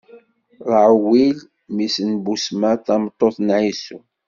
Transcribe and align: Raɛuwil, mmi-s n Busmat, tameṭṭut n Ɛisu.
Raɛuwil, 0.69 1.37
mmi-s 1.69 1.95
n 2.09 2.11
Busmat, 2.25 2.79
tameṭṭut 2.85 3.37
n 3.45 3.49
Ɛisu. 3.59 3.97